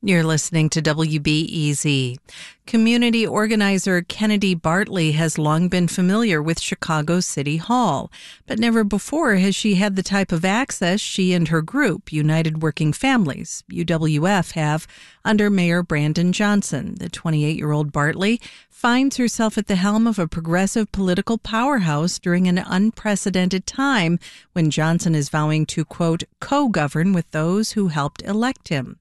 You're 0.00 0.22
listening 0.22 0.70
to 0.70 0.80
WBEZ. 0.80 2.18
Community 2.68 3.26
organizer 3.26 4.02
Kennedy 4.02 4.54
Bartley 4.54 5.12
has 5.12 5.38
long 5.38 5.70
been 5.70 5.88
familiar 5.88 6.42
with 6.42 6.60
Chicago 6.60 7.18
City 7.18 7.56
Hall, 7.56 8.12
but 8.46 8.58
never 8.58 8.84
before 8.84 9.36
has 9.36 9.56
she 9.56 9.76
had 9.76 9.96
the 9.96 10.02
type 10.02 10.32
of 10.32 10.44
access 10.44 11.00
she 11.00 11.32
and 11.32 11.48
her 11.48 11.62
group, 11.62 12.12
United 12.12 12.60
Working 12.60 12.92
Families, 12.92 13.64
UWF, 13.72 14.52
have 14.52 14.86
under 15.24 15.48
Mayor 15.48 15.82
Brandon 15.82 16.30
Johnson. 16.30 16.96
The 16.98 17.08
28 17.08 17.56
year 17.56 17.72
old 17.72 17.90
Bartley 17.90 18.38
finds 18.68 19.16
herself 19.16 19.56
at 19.56 19.66
the 19.66 19.76
helm 19.76 20.06
of 20.06 20.18
a 20.18 20.28
progressive 20.28 20.92
political 20.92 21.38
powerhouse 21.38 22.18
during 22.18 22.48
an 22.48 22.58
unprecedented 22.58 23.66
time 23.66 24.18
when 24.52 24.70
Johnson 24.70 25.14
is 25.14 25.30
vowing 25.30 25.64
to, 25.64 25.86
quote, 25.86 26.24
co 26.38 26.68
govern 26.68 27.14
with 27.14 27.30
those 27.30 27.72
who 27.72 27.88
helped 27.88 28.20
elect 28.24 28.68
him. 28.68 28.98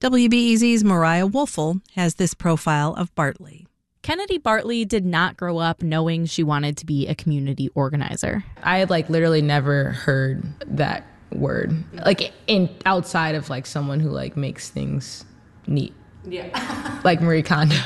WBEZ's 0.00 0.82
Mariah 0.82 1.28
Woelfel 1.28 1.82
has 1.94 2.14
this 2.14 2.32
profile 2.32 2.94
of 2.94 3.09
Bartley. 3.14 3.66
Kennedy 4.02 4.38
Bartley 4.38 4.84
did 4.84 5.04
not 5.04 5.36
grow 5.36 5.58
up 5.58 5.82
knowing 5.82 6.24
she 6.24 6.42
wanted 6.42 6.76
to 6.78 6.86
be 6.86 7.06
a 7.06 7.14
community 7.14 7.68
organizer. 7.74 8.44
I 8.62 8.78
had 8.78 8.88
like 8.90 9.10
literally 9.10 9.42
never 9.42 9.90
heard 9.90 10.42
that 10.66 11.06
word. 11.32 11.84
Like 12.04 12.32
in 12.46 12.70
outside 12.86 13.34
of 13.34 13.50
like 13.50 13.66
someone 13.66 14.00
who 14.00 14.10
like 14.10 14.36
makes 14.36 14.70
things 14.70 15.24
neat. 15.66 15.94
Yeah. 16.24 17.00
like 17.04 17.20
Marie 17.20 17.42
Kondo. 17.42 17.76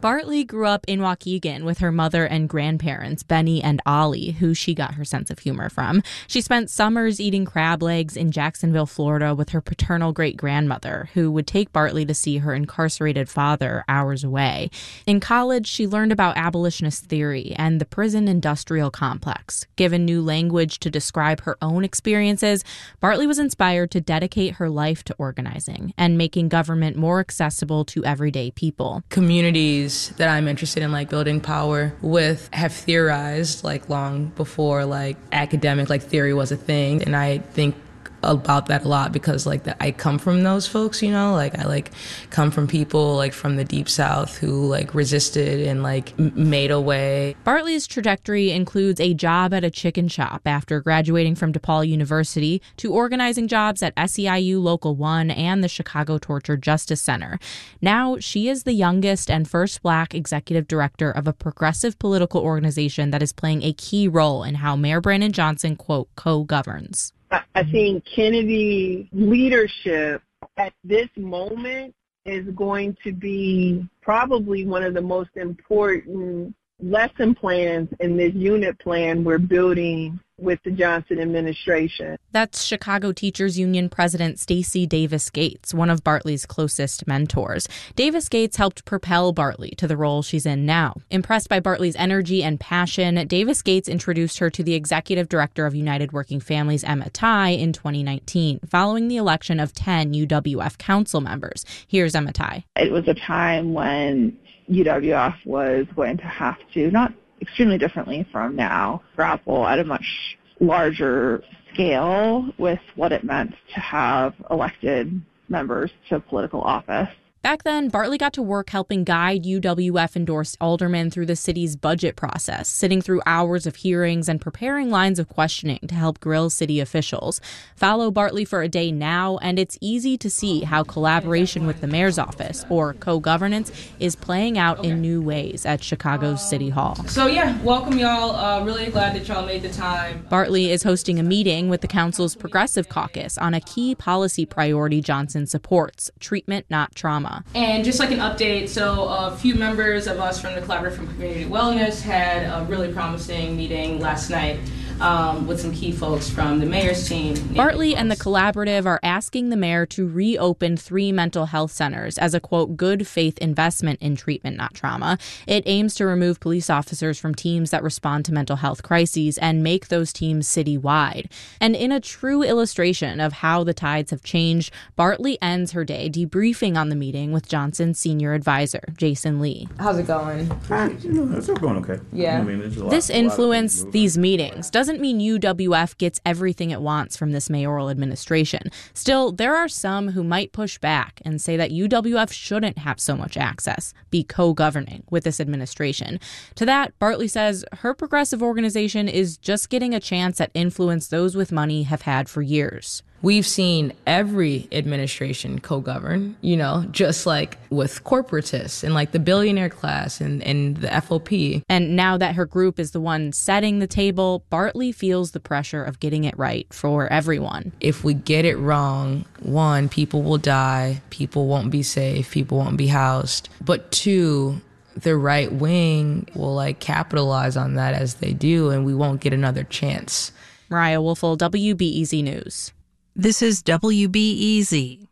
Bartley 0.00 0.44
grew 0.44 0.66
up 0.66 0.84
in 0.86 1.00
Waukegan 1.00 1.64
with 1.64 1.78
her 1.78 1.90
mother 1.90 2.24
and 2.24 2.48
grandparents, 2.48 3.24
Benny 3.24 3.60
and 3.60 3.82
Ollie, 3.84 4.30
who 4.30 4.54
she 4.54 4.72
got 4.72 4.94
her 4.94 5.04
sense 5.04 5.28
of 5.28 5.40
humor 5.40 5.68
from. 5.68 6.04
She 6.28 6.40
spent 6.40 6.70
summers 6.70 7.20
eating 7.20 7.44
crab 7.44 7.82
legs 7.82 8.16
in 8.16 8.30
Jacksonville, 8.30 8.86
Florida 8.86 9.34
with 9.34 9.48
her 9.48 9.60
paternal 9.60 10.12
great 10.12 10.36
grandmother, 10.36 11.10
who 11.14 11.32
would 11.32 11.48
take 11.48 11.72
Bartley 11.72 12.06
to 12.06 12.14
see 12.14 12.38
her 12.38 12.54
incarcerated 12.54 13.28
father 13.28 13.84
hours 13.88 14.22
away. 14.22 14.70
In 15.04 15.18
college, 15.18 15.66
she 15.66 15.88
learned 15.88 16.12
about 16.12 16.36
abolitionist 16.36 17.06
theory 17.06 17.52
and 17.56 17.80
the 17.80 17.84
prison 17.84 18.28
industrial 18.28 18.92
complex. 18.92 19.66
Given 19.74 20.04
new 20.04 20.22
language 20.22 20.78
to 20.78 20.90
describe 20.90 21.40
her 21.40 21.58
own 21.60 21.82
experiences, 21.82 22.62
Bartley 23.00 23.26
was 23.26 23.40
inspired 23.40 23.90
to 23.90 24.00
dedicate 24.00 24.54
her 24.54 24.70
life 24.70 25.02
to 25.04 25.14
organizing 25.18 25.92
and 25.98 26.16
making 26.16 26.50
government 26.50 26.96
more 26.96 27.18
accessible 27.18 27.84
to 27.86 28.04
everyday 28.04 28.52
people. 28.52 29.02
Communities 29.08 29.87
that 30.16 30.28
I'm 30.28 30.48
interested 30.48 30.82
in 30.82 30.92
like 30.92 31.10
building 31.10 31.40
power 31.40 31.92
with 32.02 32.48
have 32.52 32.72
theorized 32.72 33.64
like 33.64 33.88
long 33.88 34.26
before 34.36 34.84
like 34.84 35.16
academic 35.32 35.88
like 35.88 36.02
theory 36.02 36.34
was 36.34 36.52
a 36.52 36.56
thing. 36.56 37.02
And 37.02 37.16
I 37.16 37.38
think 37.38 37.74
about 38.22 38.66
that 38.66 38.84
a 38.84 38.88
lot 38.88 39.12
because 39.12 39.46
like 39.46 39.64
that 39.64 39.76
I 39.80 39.90
come 39.92 40.18
from 40.18 40.42
those 40.42 40.66
folks, 40.66 41.02
you 41.02 41.10
know, 41.10 41.32
like 41.32 41.58
I 41.58 41.64
like 41.64 41.90
come 42.30 42.50
from 42.50 42.66
people 42.66 43.16
like 43.16 43.32
from 43.32 43.56
the 43.56 43.64
deep 43.64 43.88
south 43.88 44.36
who 44.38 44.66
like 44.66 44.94
resisted 44.94 45.66
and 45.66 45.82
like 45.82 46.18
m- 46.18 46.32
made 46.34 46.70
a 46.70 46.80
way. 46.80 47.36
Bartley's 47.44 47.86
trajectory 47.86 48.50
includes 48.50 49.00
a 49.00 49.14
job 49.14 49.54
at 49.54 49.64
a 49.64 49.70
chicken 49.70 50.08
shop 50.08 50.42
after 50.46 50.80
graduating 50.80 51.34
from 51.34 51.52
DePaul 51.52 51.86
University 51.86 52.60
to 52.76 52.92
organizing 52.92 53.48
jobs 53.48 53.82
at 53.82 53.94
SEIU 53.96 54.60
Local 54.60 54.96
1 54.96 55.30
and 55.30 55.62
the 55.62 55.68
Chicago 55.68 56.18
Torture 56.18 56.56
Justice 56.56 57.00
Center. 57.00 57.38
Now 57.80 58.18
she 58.18 58.48
is 58.48 58.64
the 58.64 58.72
youngest 58.72 59.30
and 59.30 59.48
first 59.48 59.82
black 59.82 60.14
executive 60.14 60.66
director 60.66 61.10
of 61.10 61.28
a 61.28 61.32
progressive 61.32 61.98
political 61.98 62.40
organization 62.40 63.10
that 63.10 63.22
is 63.22 63.32
playing 63.32 63.62
a 63.62 63.72
key 63.72 64.08
role 64.08 64.42
in 64.42 64.56
how 64.56 64.76
Mayor 64.76 65.00
Brandon 65.00 65.32
Johnson 65.32 65.76
quote 65.76 66.08
co-governs. 66.16 67.12
I 67.30 67.42
mm-hmm. 67.56 67.70
think 67.70 68.04
Kennedy 68.04 69.08
leadership 69.12 70.22
at 70.56 70.72
this 70.84 71.08
moment 71.16 71.94
is 72.24 72.46
going 72.54 72.96
to 73.04 73.12
be 73.12 73.88
probably 74.02 74.66
one 74.66 74.82
of 74.82 74.94
the 74.94 75.00
most 75.00 75.30
important 75.36 76.54
lesson 76.80 77.34
plans 77.34 77.88
in 78.00 78.16
this 78.16 78.32
unit 78.34 78.78
plan 78.78 79.24
we're 79.24 79.38
building 79.38 80.20
with 80.38 80.62
the 80.64 80.70
Johnson 80.70 81.20
administration. 81.20 82.16
That's 82.32 82.64
Chicago 82.64 83.12
Teachers 83.12 83.58
Union 83.58 83.88
President 83.88 84.38
Stacy 84.38 84.86
Davis 84.86 85.30
Gates, 85.30 85.74
one 85.74 85.90
of 85.90 86.04
Bartley's 86.04 86.46
closest 86.46 87.06
mentors. 87.06 87.68
Davis 87.96 88.28
Gates 88.28 88.56
helped 88.56 88.84
propel 88.84 89.32
Bartley 89.32 89.70
to 89.78 89.86
the 89.86 89.96
role 89.96 90.22
she's 90.22 90.46
in 90.46 90.64
now. 90.64 90.94
Impressed 91.10 91.48
by 91.48 91.60
Bartley's 91.60 91.96
energy 91.96 92.42
and 92.42 92.60
passion, 92.60 93.26
Davis 93.26 93.62
Gates 93.62 93.88
introduced 93.88 94.38
her 94.38 94.50
to 94.50 94.62
the 94.62 94.74
executive 94.74 95.28
director 95.28 95.66
of 95.66 95.74
United 95.74 96.12
Working 96.12 96.40
Families, 96.40 96.84
Emma 96.84 97.10
Tighe, 97.10 97.58
in 97.58 97.72
2019, 97.72 98.60
following 98.68 99.08
the 99.08 99.16
election 99.16 99.58
of 99.60 99.72
10 99.72 100.12
UWF 100.14 100.78
council 100.78 101.20
members. 101.20 101.64
Here's 101.86 102.14
Emma 102.14 102.32
Tighe. 102.32 102.64
It 102.76 102.92
was 102.92 103.08
a 103.08 103.14
time 103.14 103.74
when 103.74 104.38
UWF 104.70 105.34
was 105.44 105.86
going 105.96 106.18
to 106.18 106.24
have 106.24 106.58
to 106.74 106.90
not 106.90 107.12
extremely 107.40 107.78
differently 107.78 108.26
from 108.32 108.56
now, 108.56 109.02
grapple 109.16 109.66
at 109.66 109.78
a 109.78 109.84
much 109.84 110.38
larger 110.60 111.42
scale 111.72 112.48
with 112.58 112.80
what 112.96 113.12
it 113.12 113.24
meant 113.24 113.54
to 113.74 113.80
have 113.80 114.34
elected 114.50 115.20
members 115.48 115.90
to 116.08 116.20
political 116.20 116.60
office. 116.60 117.08
Back 117.40 117.62
then, 117.62 117.88
Bartley 117.88 118.18
got 118.18 118.32
to 118.32 118.42
work 118.42 118.70
helping 118.70 119.04
guide 119.04 119.44
UWF 119.44 120.16
endorsed 120.16 120.56
aldermen 120.60 121.08
through 121.08 121.26
the 121.26 121.36
city's 121.36 121.76
budget 121.76 122.16
process, 122.16 122.68
sitting 122.68 123.00
through 123.00 123.22
hours 123.26 123.64
of 123.64 123.76
hearings 123.76 124.28
and 124.28 124.40
preparing 124.40 124.90
lines 124.90 125.20
of 125.20 125.28
questioning 125.28 125.78
to 125.86 125.94
help 125.94 126.18
grill 126.18 126.50
city 126.50 126.80
officials. 126.80 127.40
Follow 127.76 128.10
Bartley 128.10 128.44
for 128.44 128.62
a 128.62 128.68
day 128.68 128.90
now, 128.90 129.38
and 129.38 129.56
it's 129.56 129.78
easy 129.80 130.18
to 130.18 130.28
see 130.28 130.62
how 130.62 130.82
collaboration 130.82 131.64
with 131.64 131.80
the 131.80 131.86
mayor's 131.86 132.18
office, 132.18 132.64
or 132.68 132.94
co 132.94 133.20
governance, 133.20 133.70
is 134.00 134.16
playing 134.16 134.58
out 134.58 134.84
in 134.84 135.00
new 135.00 135.22
ways 135.22 135.64
at 135.64 135.80
Chicago's 135.80 136.46
City 136.46 136.70
Hall. 136.70 136.96
So, 137.06 137.28
yeah, 137.28 137.56
welcome 137.62 137.98
y'all. 137.98 138.34
Uh, 138.34 138.64
really 138.64 138.90
glad 138.90 139.14
that 139.14 139.28
y'all 139.28 139.46
made 139.46 139.62
the 139.62 139.70
time. 139.70 140.26
Bartley 140.28 140.72
is 140.72 140.82
hosting 140.82 141.20
a 141.20 141.22
meeting 141.22 141.68
with 141.68 141.82
the 141.82 141.88
council's 141.88 142.34
Progressive 142.34 142.88
Caucus 142.88 143.38
on 143.38 143.54
a 143.54 143.60
key 143.60 143.94
policy 143.94 144.44
priority 144.44 145.00
Johnson 145.00 145.46
supports 145.46 146.10
treatment, 146.18 146.66
not 146.68 146.96
trauma. 146.96 147.27
And 147.54 147.84
just 147.84 147.98
like 147.98 148.10
an 148.10 148.18
update, 148.18 148.68
so 148.68 149.08
a 149.08 149.36
few 149.36 149.54
members 149.54 150.06
of 150.06 150.18
us 150.18 150.40
from 150.40 150.54
the 150.54 150.60
Collaborative 150.60 150.96
for 150.96 151.06
Community 151.06 151.44
Wellness 151.44 152.00
had 152.00 152.44
a 152.44 152.64
really 152.66 152.92
promising 152.92 153.56
meeting 153.56 154.00
last 154.00 154.30
night 154.30 154.58
um, 155.00 155.46
with 155.46 155.60
some 155.60 155.72
key 155.72 155.92
folks 155.92 156.28
from 156.28 156.60
the 156.60 156.66
mayor's 156.66 157.08
team. 157.08 157.36
Bartley 157.54 157.94
and 157.94 158.10
the 158.10 158.16
collaborative 158.16 158.86
are 158.86 159.00
asking 159.02 159.48
the 159.48 159.56
mayor 159.56 159.86
to 159.86 160.06
reopen 160.06 160.76
three 160.76 161.12
mental 161.12 161.46
health 161.46 161.72
centers 161.72 162.18
as 162.18 162.34
a 162.34 162.40
quote 162.40 162.76
good 162.76 163.06
faith 163.06 163.38
investment 163.38 164.00
in 164.00 164.16
treatment, 164.16 164.56
not 164.56 164.74
trauma. 164.74 165.18
It 165.46 165.62
aims 165.66 165.94
to 165.96 166.06
remove 166.06 166.40
police 166.40 166.70
officers 166.70 167.18
from 167.18 167.34
teams 167.34 167.70
that 167.70 167.82
respond 167.82 168.24
to 168.26 168.32
mental 168.32 168.56
health 168.56 168.82
crises 168.82 169.38
and 169.38 169.62
make 169.62 169.88
those 169.88 170.12
teams 170.12 170.48
citywide. 170.48 171.30
And 171.60 171.76
in 171.76 171.92
a 171.92 172.00
true 172.00 172.42
illustration 172.42 173.20
of 173.20 173.34
how 173.34 173.64
the 173.64 173.74
tides 173.74 174.10
have 174.10 174.22
changed, 174.22 174.72
Bartley 174.96 175.38
ends 175.40 175.72
her 175.72 175.84
day 175.84 176.10
debriefing 176.10 176.76
on 176.76 176.88
the 176.88 176.96
meeting 176.96 177.32
with 177.32 177.48
Johnson's 177.48 177.98
senior 177.98 178.34
advisor, 178.34 178.82
Jason 178.96 179.40
Lee. 179.40 179.68
How's 179.78 179.98
it 179.98 180.06
going? 180.06 180.50
Uh, 180.70 180.90
you 181.00 181.12
know, 181.12 181.36
it's 181.36 181.48
going 181.48 181.76
okay. 181.78 182.00
Yeah. 182.12 182.40
I 182.40 182.42
mean, 182.42 182.74
lot, 182.76 182.90
this 182.90 183.10
influence, 183.10 183.84
these 183.90 184.18
meetings, 184.18 184.70
doesn't 184.70 184.87
doesn't 184.88 185.02
mean 185.02 185.20
UWF 185.20 185.98
gets 185.98 186.18
everything 186.24 186.70
it 186.70 186.80
wants 186.80 187.14
from 187.14 187.32
this 187.32 187.50
mayoral 187.50 187.90
administration. 187.90 188.70
Still, 188.94 189.32
there 189.32 189.54
are 189.54 189.68
some 189.68 190.08
who 190.08 190.24
might 190.24 190.52
push 190.52 190.78
back 190.78 191.20
and 191.26 191.42
say 191.42 191.58
that 191.58 191.70
UWF 191.70 192.32
shouldn't 192.32 192.78
have 192.78 192.98
so 192.98 193.14
much 193.14 193.36
access, 193.36 193.92
be 194.08 194.24
co 194.24 194.54
governing 194.54 195.04
with 195.10 195.24
this 195.24 195.40
administration. 195.40 196.18
To 196.54 196.64
that, 196.64 196.98
Bartley 196.98 197.28
says 197.28 197.66
her 197.80 197.92
progressive 197.92 198.42
organization 198.42 199.10
is 199.10 199.36
just 199.36 199.68
getting 199.68 199.94
a 199.94 200.00
chance 200.00 200.40
at 200.40 200.50
influence 200.54 201.08
those 201.08 201.36
with 201.36 201.52
money 201.52 201.82
have 201.82 202.02
had 202.02 202.30
for 202.30 202.40
years. 202.40 203.02
We've 203.20 203.46
seen 203.46 203.92
every 204.06 204.68
administration 204.70 205.58
co-govern, 205.60 206.36
you 206.40 206.56
know, 206.56 206.86
just 206.90 207.26
like 207.26 207.58
with 207.70 208.04
corporatists 208.04 208.84
and 208.84 208.94
like 208.94 209.10
the 209.10 209.18
billionaire 209.18 209.70
class 209.70 210.20
and, 210.20 210.42
and 210.42 210.76
the 210.76 210.88
FOP. 210.88 211.62
And 211.68 211.96
now 211.96 212.16
that 212.16 212.36
her 212.36 212.46
group 212.46 212.78
is 212.78 212.92
the 212.92 213.00
one 213.00 213.32
setting 213.32 213.80
the 213.80 213.86
table, 213.88 214.44
Bartley 214.50 214.92
feels 214.92 215.32
the 215.32 215.40
pressure 215.40 215.82
of 215.82 215.98
getting 215.98 216.24
it 216.24 216.38
right 216.38 216.72
for 216.72 217.12
everyone. 217.12 217.72
If 217.80 218.04
we 218.04 218.14
get 218.14 218.44
it 218.44 218.56
wrong, 218.56 219.24
one, 219.40 219.88
people 219.88 220.22
will 220.22 220.38
die, 220.38 221.02
people 221.10 221.48
won't 221.48 221.70
be 221.70 221.82
safe, 221.82 222.30
people 222.30 222.58
won't 222.58 222.76
be 222.76 222.86
housed. 222.86 223.48
But 223.60 223.90
two, 223.90 224.60
the 224.94 225.16
right 225.16 225.52
wing 225.52 226.28
will 226.34 226.54
like 226.54 226.80
capitalize 226.80 227.56
on 227.56 227.74
that 227.74 227.94
as 227.94 228.14
they 228.14 228.32
do, 228.32 228.70
and 228.70 228.84
we 228.84 228.94
won't 228.94 229.20
get 229.20 229.32
another 229.32 229.64
chance. 229.64 230.32
Mariah 230.70 230.98
Woelfel, 230.98 231.38
WBEZ 231.38 232.22
News. 232.22 232.72
This 233.16 233.42
is 233.42 233.62
WBEZ. 233.62 235.07